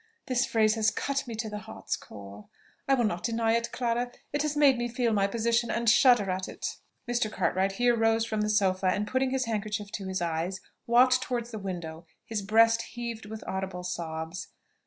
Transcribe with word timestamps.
This 0.25 0.47
phrase 0.47 0.73
has 0.73 0.89
cut 0.89 1.27
me 1.27 1.35
to 1.35 1.47
the 1.47 1.59
heart's 1.59 1.95
core, 1.95 2.49
I 2.87 2.95
will 2.95 3.03
not 3.05 3.21
deny 3.21 3.53
it, 3.53 3.71
Clara: 3.71 4.11
it 4.33 4.41
has 4.41 4.57
made 4.57 4.79
me 4.79 4.87
feel 4.87 5.13
my 5.13 5.27
position, 5.27 5.69
and 5.69 5.87
shudder 5.87 6.31
at 6.31 6.47
it." 6.47 6.77
Mr. 7.07 7.31
Cartwright 7.31 7.73
here 7.73 7.95
rose 7.95 8.25
from 8.25 8.41
the 8.41 8.49
sofa, 8.49 8.87
and 8.87 9.07
putting 9.07 9.29
his 9.29 9.45
handkerchief 9.45 9.91
to 9.91 10.07
his 10.07 10.19
eyes, 10.19 10.59
walked 10.87 11.21
towards 11.21 11.51
the 11.51 11.59
window: 11.59 12.07
his 12.25 12.41
breast 12.41 12.81
heaved 12.81 13.27
with 13.27 13.43
audible 13.47 13.83
sobs. 13.83 14.47